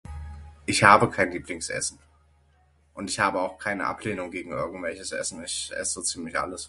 Ich 0.65 0.81
habe 0.83 1.11
kein 1.11 1.29
Lieblingsessen 1.31 1.99
und 2.95 3.11
ich 3.11 3.19
habe 3.19 3.39
auch 3.39 3.59
keine 3.59 3.85
Ablehnung 3.85 4.31
gegen 4.31 4.49
irgendwelches 4.49 5.11
essen, 5.11 5.43
ich 5.43 5.71
ess 5.75 5.93
so 5.93 6.01
ziemlich 6.01 6.39
alles. 6.39 6.59